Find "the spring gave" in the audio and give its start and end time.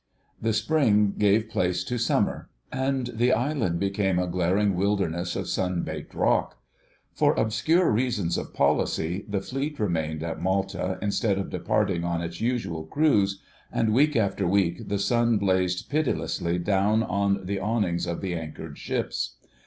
0.41-1.47